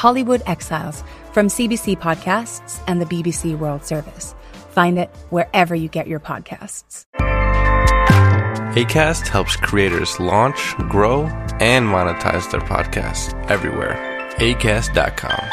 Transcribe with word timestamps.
Hollywood 0.00 0.42
Exiles 0.46 1.04
from 1.34 1.48
CBC 1.48 1.98
Podcasts 1.98 2.82
and 2.86 3.02
the 3.02 3.04
BBC 3.04 3.58
World 3.58 3.84
Service. 3.84 4.34
Find 4.70 4.98
it 4.98 5.10
wherever 5.28 5.74
you 5.74 5.90
get 5.90 6.06
your 6.06 6.20
podcasts. 6.20 7.04
ACAST 8.72 9.28
helps 9.28 9.56
creators 9.56 10.18
launch, 10.18 10.74
grow, 10.88 11.24
and 11.60 11.84
monetize 11.86 12.50
their 12.50 12.62
podcasts 12.62 13.34
everywhere. 13.50 13.94
ACAST.com. 14.38 15.44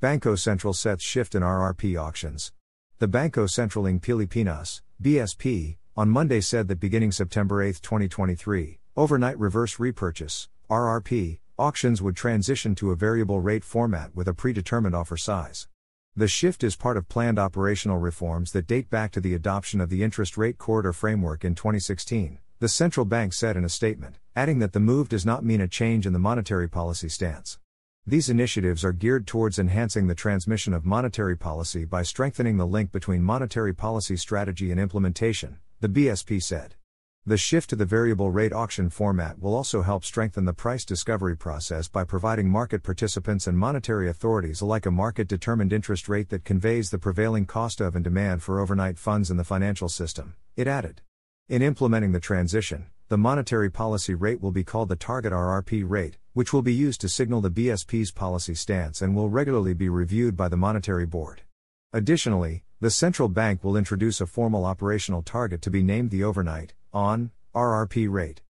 Bangko 0.00 0.36
Sentral 0.36 0.74
sets 0.76 1.02
shift 1.02 1.34
in 1.34 1.42
RRP 1.42 2.00
auctions. 2.00 2.52
The 3.00 3.08
Bangko 3.08 3.48
Sentral 3.48 3.88
ng 3.88 3.98
Pilipinas, 3.98 4.82
BSP, 5.02 5.78
on 5.96 6.10
Monday 6.10 6.40
said 6.40 6.68
that 6.68 6.78
beginning 6.78 7.10
September 7.10 7.60
8, 7.60 7.82
2023, 7.82 8.78
overnight 8.96 9.36
reverse 9.36 9.80
repurchase, 9.80 10.48
RRP, 10.70 11.40
auctions 11.58 12.00
would 12.00 12.14
transition 12.14 12.76
to 12.76 12.92
a 12.92 12.96
variable 12.96 13.40
rate 13.40 13.64
format 13.64 14.14
with 14.14 14.28
a 14.28 14.34
predetermined 14.34 14.94
offer 14.94 15.16
size. 15.16 15.66
The 16.14 16.28
shift 16.28 16.62
is 16.62 16.76
part 16.76 16.96
of 16.96 17.08
planned 17.08 17.40
operational 17.40 17.98
reforms 17.98 18.52
that 18.52 18.68
date 18.68 18.88
back 18.88 19.10
to 19.12 19.20
the 19.20 19.34
adoption 19.34 19.80
of 19.80 19.90
the 19.90 20.04
interest 20.04 20.38
rate 20.38 20.58
corridor 20.58 20.92
framework 20.92 21.44
in 21.44 21.56
2016, 21.56 22.38
the 22.60 22.68
central 22.68 23.04
bank 23.04 23.32
said 23.32 23.56
in 23.56 23.64
a 23.64 23.68
statement, 23.68 24.20
adding 24.36 24.60
that 24.60 24.72
the 24.72 24.78
move 24.78 25.08
does 25.08 25.26
not 25.26 25.44
mean 25.44 25.60
a 25.60 25.66
change 25.66 26.06
in 26.06 26.12
the 26.12 26.20
monetary 26.20 26.68
policy 26.68 27.08
stance. 27.08 27.58
These 28.06 28.30
initiatives 28.30 28.84
are 28.84 28.92
geared 28.92 29.26
towards 29.26 29.58
enhancing 29.58 30.06
the 30.06 30.14
transmission 30.14 30.72
of 30.72 30.84
monetary 30.86 31.36
policy 31.36 31.84
by 31.84 32.04
strengthening 32.04 32.58
the 32.58 32.66
link 32.66 32.92
between 32.92 33.24
monetary 33.24 33.74
policy 33.74 34.16
strategy 34.16 34.70
and 34.70 34.78
implementation, 34.78 35.58
the 35.80 35.88
BSP 35.88 36.40
said. 36.40 36.76
The 37.26 37.36
shift 37.36 37.68
to 37.70 37.76
the 37.76 37.84
variable 37.84 38.30
rate 38.30 38.54
auction 38.54 38.88
format 38.88 39.38
will 39.38 39.54
also 39.54 39.82
help 39.82 40.06
strengthen 40.06 40.46
the 40.46 40.54
price 40.54 40.86
discovery 40.86 41.36
process 41.36 41.86
by 41.86 42.02
providing 42.02 42.48
market 42.48 42.82
participants 42.82 43.46
and 43.46 43.58
monetary 43.58 44.08
authorities 44.08 44.62
alike 44.62 44.86
a 44.86 44.90
market 44.90 45.28
determined 45.28 45.70
interest 45.70 46.08
rate 46.08 46.30
that 46.30 46.46
conveys 46.46 46.88
the 46.88 46.98
prevailing 46.98 47.44
cost 47.44 47.78
of 47.78 47.94
and 47.94 48.02
demand 48.02 48.42
for 48.42 48.58
overnight 48.58 48.98
funds 48.98 49.30
in 49.30 49.36
the 49.36 49.44
financial 49.44 49.90
system, 49.90 50.34
it 50.56 50.66
added. 50.66 51.02
In 51.46 51.60
implementing 51.60 52.12
the 52.12 52.20
transition, 52.20 52.86
the 53.08 53.18
monetary 53.18 53.70
policy 53.70 54.14
rate 54.14 54.40
will 54.40 54.50
be 54.50 54.64
called 54.64 54.88
the 54.88 54.96
target 54.96 55.34
RRP 55.34 55.84
rate, 55.86 56.16
which 56.32 56.54
will 56.54 56.62
be 56.62 56.72
used 56.72 57.02
to 57.02 57.08
signal 57.08 57.42
the 57.42 57.50
BSP's 57.50 58.12
policy 58.12 58.54
stance 58.54 59.02
and 59.02 59.14
will 59.14 59.28
regularly 59.28 59.74
be 59.74 59.90
reviewed 59.90 60.38
by 60.38 60.48
the 60.48 60.56
Monetary 60.56 61.04
Board. 61.04 61.42
Additionally, 61.92 62.64
the 62.80 62.90
central 62.90 63.28
bank 63.28 63.62
will 63.62 63.76
introduce 63.76 64.22
a 64.22 64.26
formal 64.26 64.64
operational 64.64 65.20
target 65.20 65.60
to 65.60 65.70
be 65.70 65.82
named 65.82 66.10
the 66.10 66.24
overnight, 66.24 66.72
on, 66.92 67.30
RRP 67.54 68.10
rate. 68.10 68.42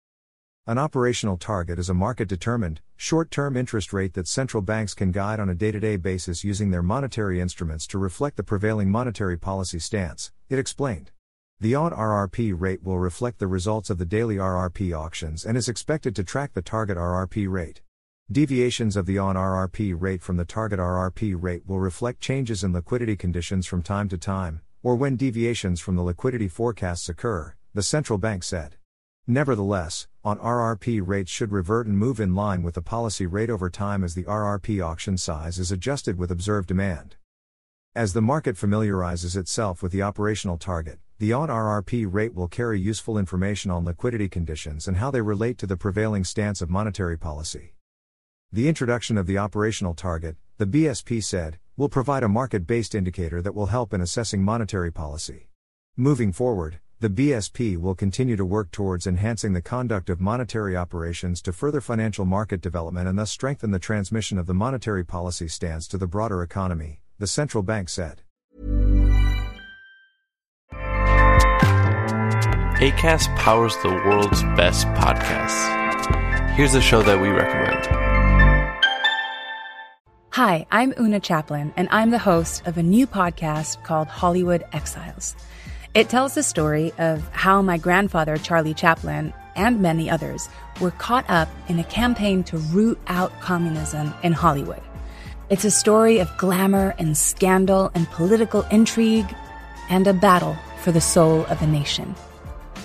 An 0.66 0.78
operational 0.78 1.36
target 1.36 1.78
is 1.78 1.88
a 1.88 1.94
market 1.94 2.28
determined, 2.28 2.80
short 2.96 3.30
term 3.30 3.56
interest 3.56 3.92
rate 3.92 4.14
that 4.14 4.28
central 4.28 4.62
banks 4.62 4.92
can 4.92 5.12
guide 5.12 5.40
on 5.40 5.48
a 5.48 5.54
day 5.54 5.72
to 5.72 5.80
day 5.80 5.96
basis 5.96 6.44
using 6.44 6.70
their 6.70 6.82
monetary 6.82 7.40
instruments 7.40 7.86
to 7.86 7.98
reflect 7.98 8.36
the 8.36 8.42
prevailing 8.42 8.90
monetary 8.90 9.38
policy 9.38 9.78
stance, 9.78 10.30
it 10.48 10.58
explained. 10.58 11.10
The 11.60 11.74
on 11.74 11.92
RRP 11.92 12.54
rate 12.56 12.82
will 12.82 12.98
reflect 12.98 13.38
the 13.38 13.46
results 13.46 13.90
of 13.90 13.98
the 13.98 14.04
daily 14.04 14.36
RRP 14.36 14.96
auctions 14.96 15.44
and 15.44 15.56
is 15.56 15.68
expected 15.68 16.14
to 16.16 16.22
track 16.22 16.52
the 16.52 16.62
target 16.62 16.96
RRP 16.96 17.50
rate. 17.50 17.80
Deviations 18.30 18.94
of 18.94 19.06
the 19.06 19.16
on 19.16 19.36
RRP 19.36 19.96
rate 19.98 20.22
from 20.22 20.36
the 20.36 20.44
target 20.44 20.78
RRP 20.78 21.34
rate 21.36 21.62
will 21.66 21.80
reflect 21.80 22.20
changes 22.20 22.62
in 22.62 22.74
liquidity 22.74 23.16
conditions 23.16 23.66
from 23.66 23.82
time 23.82 24.08
to 24.10 24.18
time, 24.18 24.60
or 24.82 24.94
when 24.96 25.16
deviations 25.16 25.80
from 25.80 25.96
the 25.96 26.02
liquidity 26.02 26.46
forecasts 26.46 27.08
occur, 27.08 27.54
the 27.74 27.82
central 27.82 28.18
bank 28.18 28.42
said. 28.42 28.76
Nevertheless, 29.26 30.08
on 30.24 30.38
RRP 30.38 31.06
rates 31.06 31.30
should 31.30 31.52
revert 31.52 31.86
and 31.86 31.98
move 31.98 32.18
in 32.18 32.34
line 32.34 32.62
with 32.62 32.74
the 32.74 32.82
policy 32.82 33.26
rate 33.26 33.50
over 33.50 33.68
time 33.68 34.02
as 34.02 34.14
the 34.14 34.24
RRP 34.24 34.84
auction 34.84 35.18
size 35.18 35.58
is 35.58 35.70
adjusted 35.70 36.18
with 36.18 36.30
observed 36.30 36.68
demand. 36.68 37.16
As 37.94 38.12
the 38.12 38.22
market 38.22 38.56
familiarizes 38.56 39.36
itself 39.36 39.82
with 39.82 39.92
the 39.92 40.02
operational 40.02 40.56
target, 40.56 40.98
the 41.18 41.32
on 41.32 41.48
RRP 41.48 42.06
rate 42.08 42.34
will 42.34 42.48
carry 42.48 42.80
useful 42.80 43.18
information 43.18 43.70
on 43.70 43.84
liquidity 43.84 44.28
conditions 44.28 44.86
and 44.86 44.96
how 44.96 45.10
they 45.10 45.20
relate 45.20 45.58
to 45.58 45.66
the 45.66 45.76
prevailing 45.76 46.24
stance 46.24 46.62
of 46.62 46.70
monetary 46.70 47.18
policy. 47.18 47.74
The 48.52 48.68
introduction 48.68 49.18
of 49.18 49.26
the 49.26 49.36
operational 49.36 49.94
target, 49.94 50.36
the 50.56 50.66
BSP 50.66 51.22
said, 51.22 51.58
will 51.76 51.88
provide 51.88 52.22
a 52.22 52.28
market 52.28 52.66
based 52.66 52.94
indicator 52.94 53.42
that 53.42 53.54
will 53.54 53.66
help 53.66 53.92
in 53.92 54.00
assessing 54.00 54.42
monetary 54.42 54.90
policy. 54.90 55.48
Moving 55.96 56.32
forward, 56.32 56.80
the 57.00 57.08
BSP 57.08 57.76
will 57.76 57.94
continue 57.94 58.34
to 58.34 58.44
work 58.44 58.72
towards 58.72 59.06
enhancing 59.06 59.52
the 59.52 59.62
conduct 59.62 60.10
of 60.10 60.20
monetary 60.20 60.76
operations 60.76 61.40
to 61.42 61.52
further 61.52 61.80
financial 61.80 62.24
market 62.24 62.60
development 62.60 63.06
and 63.06 63.16
thus 63.16 63.30
strengthen 63.30 63.70
the 63.70 63.78
transmission 63.78 64.36
of 64.36 64.46
the 64.46 64.54
monetary 64.54 65.04
policy 65.04 65.46
stance 65.46 65.86
to 65.86 65.96
the 65.96 66.08
broader 66.08 66.42
economy, 66.42 67.00
the 67.20 67.28
central 67.28 67.62
bank 67.62 67.88
said. 67.88 68.22
ACAST 72.80 73.34
powers 73.36 73.76
the 73.82 73.90
world's 73.90 74.42
best 74.56 74.86
podcasts. 74.88 76.56
Here's 76.56 76.74
a 76.74 76.80
show 76.80 77.02
that 77.02 77.20
we 77.20 77.28
recommend. 77.28 77.86
Hi, 80.30 80.66
I'm 80.72 80.94
Oona 80.98 81.20
Chaplin, 81.20 81.72
and 81.76 81.88
I'm 81.92 82.10
the 82.10 82.18
host 82.18 82.66
of 82.66 82.76
a 82.76 82.82
new 82.82 83.06
podcast 83.06 83.84
called 83.84 84.08
Hollywood 84.08 84.64
Exiles. 84.72 85.36
It 85.94 86.08
tells 86.08 86.34
the 86.34 86.42
story 86.42 86.92
of 86.98 87.26
how 87.32 87.62
my 87.62 87.78
grandfather, 87.78 88.36
Charlie 88.36 88.74
Chaplin, 88.74 89.32
and 89.56 89.80
many 89.80 90.08
others 90.08 90.48
were 90.80 90.90
caught 90.92 91.28
up 91.28 91.48
in 91.68 91.78
a 91.78 91.84
campaign 91.84 92.44
to 92.44 92.58
root 92.58 92.98
out 93.08 93.32
communism 93.40 94.14
in 94.22 94.32
Hollywood. 94.32 94.82
It's 95.50 95.64
a 95.64 95.70
story 95.70 96.18
of 96.18 96.36
glamour 96.36 96.94
and 96.98 97.16
scandal 97.16 97.90
and 97.94 98.06
political 98.10 98.62
intrigue 98.70 99.34
and 99.88 100.06
a 100.06 100.12
battle 100.12 100.56
for 100.82 100.92
the 100.92 101.00
soul 101.00 101.46
of 101.46 101.62
a 101.62 101.66
nation. 101.66 102.14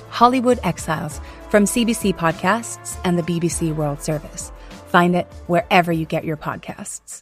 Hollywood 0.10 0.60
Exiles 0.64 1.20
from 1.50 1.66
CBC 1.66 2.16
Podcasts 2.16 2.98
and 3.04 3.20
the 3.20 3.24
BBC 3.24 3.76
World 3.76 4.02
Service. 4.02 4.52
Find 4.88 5.16
it 5.16 5.28
wherever 5.48 5.92
you 5.92 6.06
get 6.06 6.24
your 6.24 6.38
podcasts. 6.38 7.22